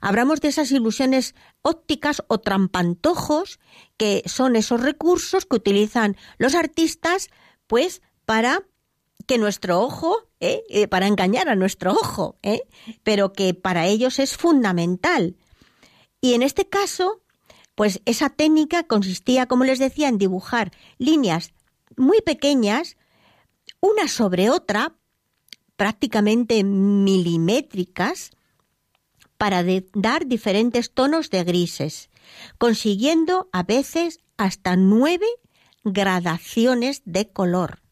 [0.01, 3.60] Hablamos de esas ilusiones ópticas o trampantojos
[3.95, 7.30] que son esos recursos que utilizan los artistas
[7.68, 8.64] pues para
[9.26, 10.64] que nuestro ojo, ¿eh?
[10.70, 12.64] Eh, para engañar a nuestro ojo, ¿eh?
[13.03, 15.36] pero que para ellos es fundamental.
[16.22, 17.22] Y en este caso,
[17.78, 21.53] pues esa técnica consistía, como les decía, en dibujar líneas
[21.95, 22.97] muy pequeñas,
[23.80, 24.95] una sobre otra,
[25.75, 28.32] prácticamente milimétricas,
[29.38, 29.63] para
[29.93, 32.09] dar diferentes tonos de grises,
[32.57, 35.28] consiguiendo a veces hasta nueve
[35.84, 37.84] gradaciones de color.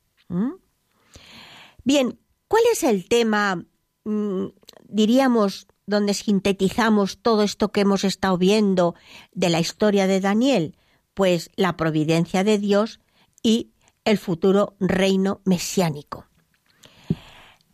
[1.84, 3.64] Bien, ¿cuál es el tema,
[4.04, 4.46] mm,
[4.86, 8.96] diríamos, donde sintetizamos todo esto que hemos estado viendo
[9.34, 10.76] de la historia de Daniel?
[11.14, 13.00] Pues la providencia de Dios
[13.44, 13.72] y
[14.04, 16.28] el futuro reino mesiánico.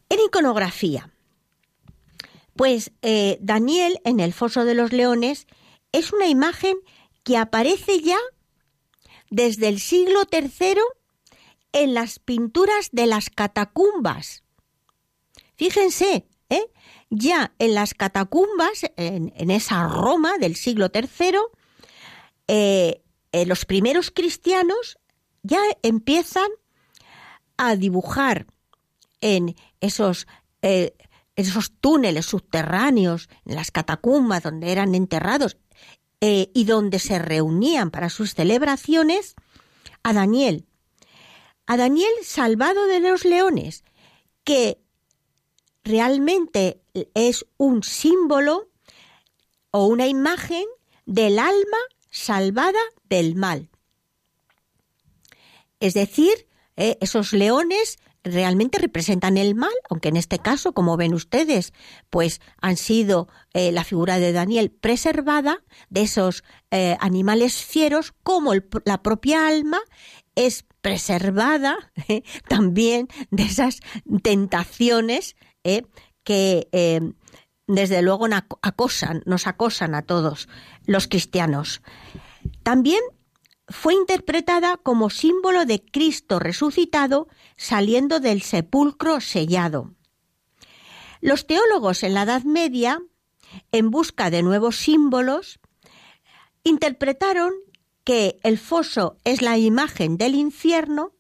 [0.09, 1.09] En iconografía,
[2.55, 5.47] pues eh, Daniel en el foso de los leones
[5.91, 6.75] es una imagen
[7.23, 8.17] que aparece ya
[9.29, 10.81] desde el siglo III
[11.73, 14.43] en las pinturas de las catacumbas.
[15.55, 16.27] Fíjense.
[17.11, 21.37] Ya en las catacumbas, en, esa Roma del siglo III,
[22.47, 23.03] eh,
[23.33, 24.97] eh, los primeros cristianos
[25.43, 26.49] ya empiezan
[27.57, 28.47] a dibujar
[29.19, 30.25] en esos,
[30.61, 30.95] eh,
[31.35, 35.57] esos túneles subterráneos, en las catacumbas donde eran enterrados
[36.23, 39.33] y donde se reunían para sus celebraciones,
[40.03, 40.67] a Daniel.
[41.65, 43.83] A Daniel salvado de los leones,
[44.43, 44.79] que
[45.83, 48.69] realmente es un símbolo
[49.71, 50.65] o una imagen
[51.05, 51.77] del alma
[52.09, 52.79] salvada
[53.09, 53.69] del mal.
[55.79, 61.13] Es decir, eh, esos leones realmente representan el mal, aunque en este caso, como ven
[61.13, 61.73] ustedes,
[62.09, 68.53] pues han sido eh, la figura de Daniel preservada de esos eh, animales fieros, como
[68.85, 69.79] la propia alma
[70.35, 71.91] es preservada
[72.47, 73.79] también de esas
[74.21, 75.35] tentaciones
[76.23, 76.67] que
[77.67, 78.27] desde luego
[78.61, 80.49] acosan, nos acosan a todos
[80.85, 81.81] los cristianos.
[82.63, 83.01] También
[83.67, 89.93] fue interpretada como símbolo de Cristo resucitado saliendo del sepulcro sellado.
[91.21, 92.99] Los teólogos en la Edad Media,
[93.71, 95.59] en busca de nuevos símbolos,
[96.63, 97.53] interpretaron
[98.03, 101.13] que el foso es la imagen del infierno,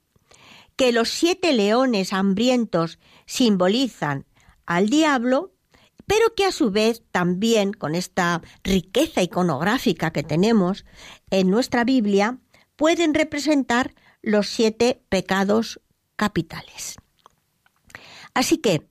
[0.75, 4.25] que los siete leones hambrientos simbolizan
[4.65, 5.53] al diablo,
[6.05, 10.85] pero que a su vez también, con esta riqueza iconográfica que tenemos
[11.29, 12.39] en nuestra Biblia,
[12.75, 15.79] pueden representar los siete pecados
[16.15, 16.97] capitales.
[18.33, 18.87] Así que,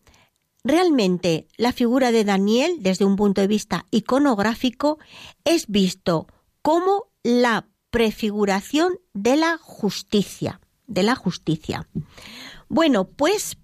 [0.65, 4.99] realmente, la figura de Daniel, desde un punto de vista iconográfico,
[5.45, 6.27] es visto
[6.63, 11.89] como la prefiguración de la justicia, de la justicia.
[12.69, 13.57] Bueno, pues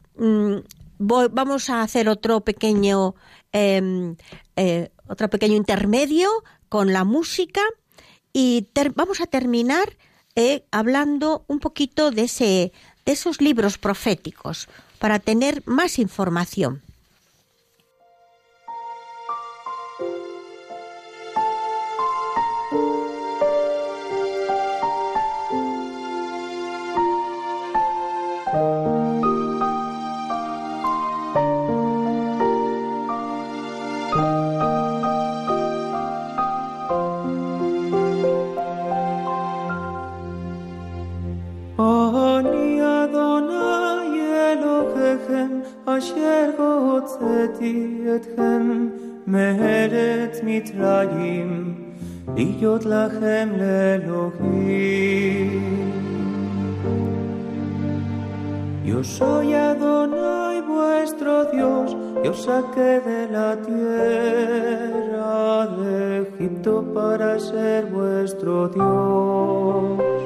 [0.99, 3.15] mm, vamos a hacer otro pequeño,
[3.53, 4.17] em,
[4.57, 6.29] eh, otro pequeño intermedio
[6.69, 7.63] con la música
[8.33, 9.97] y vamos a terminar
[10.35, 12.73] eh, hablando un poquito de, ese,
[13.07, 14.69] de esos libros proféticos
[14.99, 16.83] para tener más información.
[42.37, 44.19] Adonai Adonai
[44.49, 45.53] Elokechem
[45.87, 47.75] Asher hotzeti
[48.15, 48.65] etchem
[49.27, 51.51] Meheretz mitrayim
[52.37, 55.53] Liot lachem lelohim.
[58.85, 65.95] Yo soy Adonai vuestro Dios Yo saqué de la tierra de
[66.29, 70.26] Egipto para ser vuestro Dios.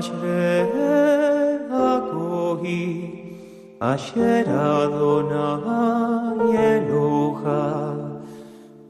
[0.00, 0.90] Ashrei
[3.82, 5.38] אשר אדוני
[6.58, 7.92] אלוהה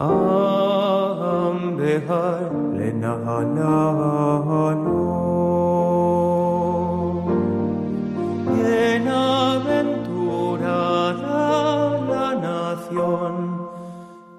[0.01, 4.11] עם בהר לנהלנו.
[8.47, 11.43] Bienaventurada
[12.11, 13.35] la nación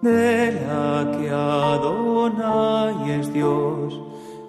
[0.02, 0.26] de
[0.66, 3.90] la que Adonai es Dios,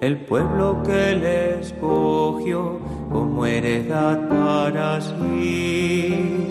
[0.02, 2.80] el pueblo que le escogió
[3.12, 6.44] como heredad para sí.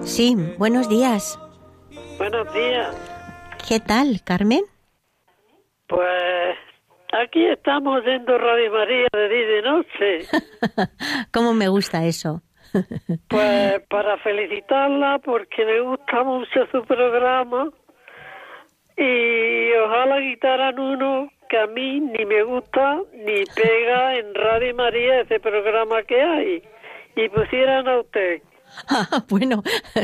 [0.04, 1.39] Sí, buenos días.
[2.20, 2.95] Buenos días.
[3.68, 4.62] ¿Qué tal, Carmen?
[5.88, 6.58] Pues
[7.12, 10.20] aquí estamos viendo Radio María de día y de noche.
[11.34, 12.43] ¿Cómo me gusta eso?
[13.30, 17.72] pues para felicitarla porque me gusta mucho su programa
[18.95, 25.20] y ojalá quitaran uno que a mí ni me gusta ni pega en Radio María
[25.20, 26.64] ese programa que hay
[27.18, 28.41] y pusieran a usted.
[29.28, 29.62] bueno,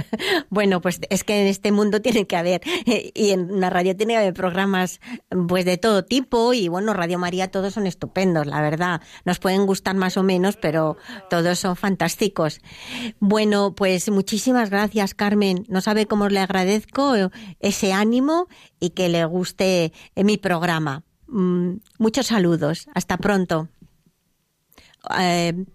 [0.49, 4.15] bueno, pues es que en este mundo tiene que haber y en la radio tiene
[4.15, 4.99] que haber programas
[5.47, 9.01] pues de todo tipo y bueno, Radio María todos son estupendos, la verdad.
[9.23, 10.97] Nos pueden gustar más o menos, pero
[11.29, 12.59] todos son fantásticos.
[13.21, 15.63] Bueno, pues muchísimas gracias, Carmen.
[15.69, 17.13] No sabe cómo le agradezco
[17.61, 18.47] ese ánimo
[18.81, 21.06] y que le guste mi programa.
[21.27, 22.87] Mm, muchos saludos.
[22.93, 23.69] Hasta pronto.
[25.19, 25.65] Eh,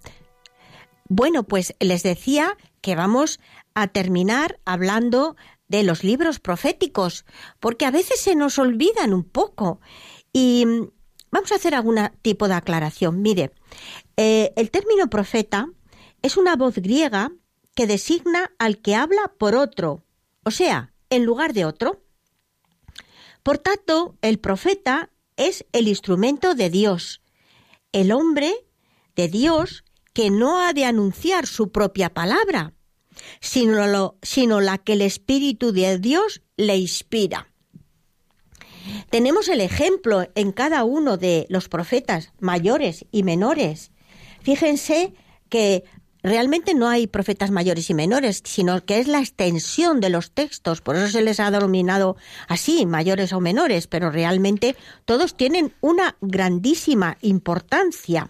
[1.09, 3.41] bueno, pues les decía que vamos
[3.75, 5.37] a terminar hablando
[5.69, 7.25] de los libros proféticos,
[7.61, 9.81] porque a veces se nos olvidan un poco.
[10.33, 10.91] Y mm,
[11.31, 13.23] vamos a hacer algún tipo de aclaración.
[13.23, 13.53] Mire,
[14.17, 15.69] eh, el término profeta
[16.23, 17.33] es una voz griega
[17.75, 20.05] que designa al que habla por otro,
[20.45, 22.03] o sea, en lugar de otro.
[23.43, 27.21] Por tanto, el profeta es el instrumento de Dios,
[27.93, 28.53] el hombre
[29.17, 32.75] de Dios que no ha de anunciar su propia palabra,
[33.41, 37.49] sino, la que el Espíritu de Dios le inspira.
[39.11, 43.93] Tenemos el ejemplo en cada uno de los profetas mayores y menores.
[44.43, 45.15] Fíjense
[45.49, 45.85] que
[46.23, 50.81] realmente no hay profetas mayores y menores, sino que es la extensión de los textos,
[50.81, 52.17] por eso se les ha denominado
[52.49, 58.29] así, mayores o menores, pero realmente todos tienen una grandísima importancia.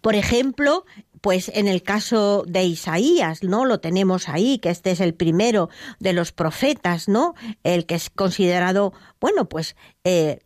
[0.00, 0.84] Por ejemplo,
[1.20, 3.64] pues en el caso de Isaías, ¿no?
[3.64, 5.68] Lo tenemos ahí, que este es el primero
[5.98, 7.34] de los profetas, ¿no?
[7.64, 10.40] El que es considerado, bueno, pues eh,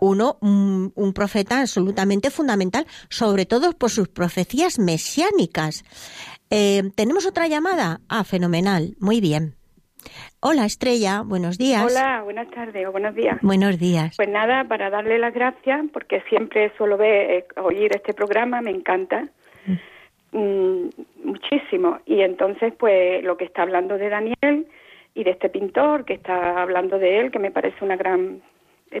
[0.00, 5.84] uno, un, profeta absolutamente fundamental, sobre todo por sus profecías mesiánicas.
[6.50, 8.00] Eh, ¿Tenemos otra llamada?
[8.08, 9.54] Ah, fenomenal, muy bien.
[10.40, 11.84] Hola Estrella, buenos días.
[11.84, 13.38] Hola, buenas tardes o buenos días.
[13.42, 14.14] Buenos días.
[14.16, 18.70] Pues nada, para darle las gracias, porque siempre suelo ver, eh, oír este programa, me
[18.70, 19.28] encanta.
[20.32, 20.88] Mm,
[21.24, 21.98] muchísimo.
[22.06, 24.66] Y entonces, pues lo que está hablando de Daniel
[25.14, 28.40] y de este pintor, que está hablando de él, que me parece una gran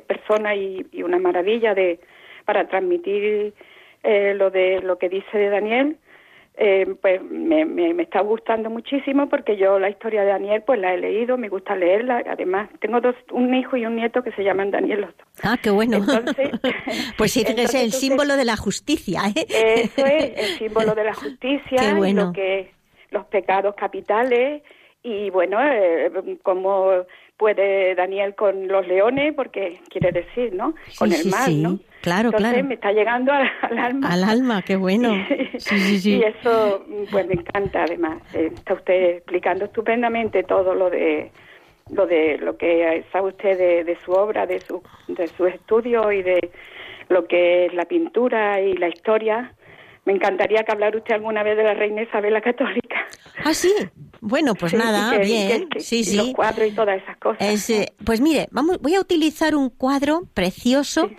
[0.06, 2.00] persona y, una maravilla de
[2.44, 3.54] para transmitir
[4.02, 5.96] eh, lo de lo que dice de Daniel
[6.60, 10.92] eh, pues me, me, está gustando muchísimo porque yo la historia de Daniel pues la
[10.92, 14.42] he leído, me gusta leerla, además tengo dos, un hijo y un nieto que se
[14.42, 15.10] llaman Daniel los
[15.44, 15.98] Ah, qué bueno.
[17.16, 19.20] pues sí, es el símbolo de la justicia.
[19.36, 19.46] ¿eh?
[19.84, 22.72] Eso es, el símbolo de la justicia, lo que
[23.10, 24.62] los pecados capitales
[25.04, 26.10] y bueno, eh,
[26.42, 27.04] como
[27.38, 30.74] puede Daniel con los leones, porque quiere decir, ¿no?
[30.98, 31.78] Con el mar, ¿no?
[32.02, 34.12] Claro, Entonces me está llegando al, alma.
[34.12, 35.14] Al alma, qué bueno.
[36.04, 38.22] y eso, pues me encanta además.
[38.34, 41.30] Eh, está usted explicando estupendamente todo lo de
[41.90, 46.12] lo de lo que sabe usted de, de su obra, de su de su estudio
[46.12, 46.50] y de
[47.08, 49.54] lo que es la pintura y la historia.
[50.04, 53.06] Me encantaría que hablara usted alguna vez de la reina Isabel la Católica.
[53.44, 53.72] Ah, sí.
[54.20, 55.68] Bueno, pues nada, bien.
[55.78, 56.16] sí, sí.
[56.16, 57.70] Los cuadros y todas esas cosas.
[57.70, 61.10] Eh, pues mire, vamos, voy a utilizar un cuadro precioso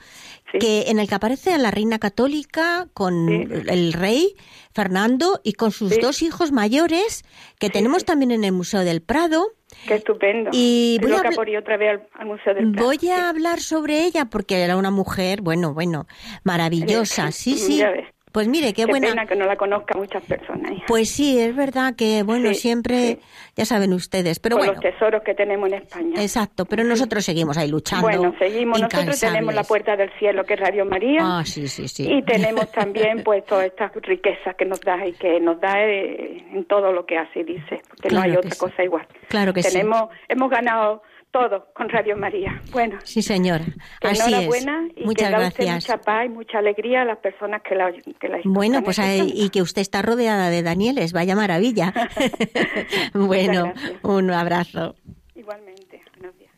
[0.57, 4.35] que en el que aparece a la reina católica con el rey
[4.73, 7.23] Fernando y con sus dos hijos mayores
[7.59, 9.47] que tenemos también en el Museo del Prado.
[9.87, 10.49] Qué estupendo.
[10.53, 12.87] Y voy a, por otra vez al, Museo del Prado.
[12.87, 16.07] Voy a hablar sobre ella porque era una mujer, bueno, bueno,
[16.43, 17.31] maravillosa.
[17.31, 17.83] Sí, sí.
[18.31, 19.09] Pues mire, qué, buena.
[19.09, 20.71] pena que no la conozca muchas personas.
[20.87, 23.17] Pues sí, es verdad que, bueno, siempre,
[23.55, 24.73] ya saben ustedes, pero bueno.
[24.73, 26.21] los tesoros que tenemos en España.
[26.21, 28.07] Exacto, pero nosotros seguimos ahí luchando.
[28.07, 28.79] Bueno, seguimos.
[28.79, 31.21] Nosotros tenemos la Puerta del Cielo, que es Radio María.
[31.23, 32.07] Ah, sí, sí, sí.
[32.07, 36.45] Y tenemos también, pues, todas estas riquezas que nos da y que nos da eh,
[36.53, 39.07] en todo lo que hace y dice, porque no hay otra cosa igual.
[39.27, 41.01] Claro que tenemos, Hemos ganado
[41.31, 42.61] todo con Radio María.
[42.71, 42.97] Bueno.
[43.03, 43.65] Sí, señora.
[44.01, 44.65] Así es.
[44.95, 45.75] Y Muchas que gracias.
[45.75, 49.49] mucha paz y mucha alegría a las personas que la, que la Bueno, pues y
[49.49, 51.93] que usted está rodeada de Danieles, vaya maravilla.
[53.13, 53.73] bueno,
[54.03, 54.95] un abrazo.
[55.35, 56.01] Igualmente.
[56.17, 56.51] Buenos días.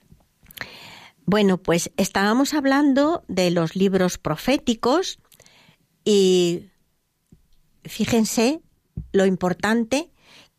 [1.26, 5.20] Bueno, pues estábamos hablando de los libros proféticos
[6.04, 6.70] y
[7.84, 8.62] fíjense
[9.12, 10.11] lo importante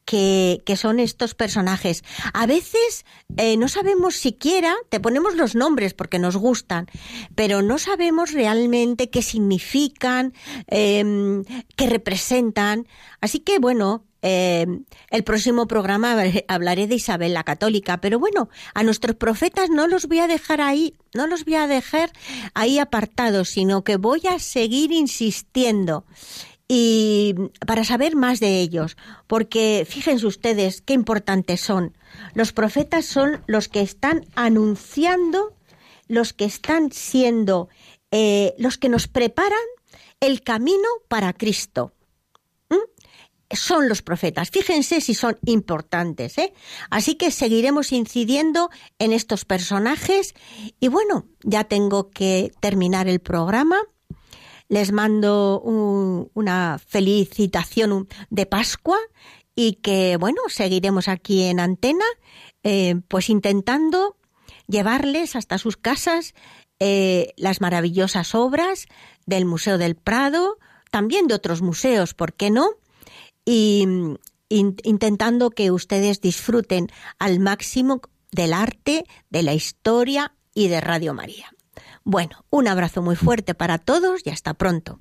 [0.05, 2.03] que, son estos personajes.
[2.33, 3.05] A veces
[3.37, 6.87] eh, no sabemos siquiera, te ponemos los nombres porque nos gustan,
[7.35, 10.33] pero no sabemos realmente qué significan,
[10.67, 11.45] em,
[11.77, 12.87] qué representan.
[13.21, 16.17] Así que bueno, em, el próximo programa
[16.49, 20.61] hablaré de Isabel la Católica, pero bueno, a nuestros profetas no los voy a dejar
[20.61, 22.13] ahí, no los voy a dejar
[22.55, 26.05] ahí apartados, sino que voy a seguir insistiendo
[26.75, 27.35] y
[27.67, 28.97] para saber más de ellos,
[29.27, 31.95] porque fíjense ustedes qué importantes son.
[32.33, 35.55] Los profetas son los que están anunciando,
[36.09, 37.69] los que están siendo,
[38.11, 39.61] eh, los que nos preparan
[40.21, 41.93] el camino para Cristo.
[42.71, 43.55] ¿Mm?
[43.55, 44.49] Son los profetas.
[44.49, 46.39] Fíjense si son importantes.
[46.39, 46.55] ¿eh?
[46.89, 50.33] Así que seguiremos incidiendo en estos personajes.
[50.81, 53.77] Y bueno, ya tengo que terminar el programa
[54.73, 58.97] les mando una felicitación de Pascua
[59.55, 62.07] y que, bueno, seguiremos aquí en antena,
[62.63, 64.17] eh, pues intentando
[64.69, 66.33] llevarles hasta sus casas
[66.81, 68.87] eh, las maravillosas obras
[69.27, 70.57] del Museo del Prado,
[70.91, 72.71] también de otros museos, ¿por qué no?
[73.45, 73.87] Y
[74.49, 78.01] intentando que ustedes disfruten al máximo
[78.31, 81.52] del arte, de la historia y de Radio María.
[82.05, 85.01] Bueno, un abrazo muy fuerte para todos y hasta pronto.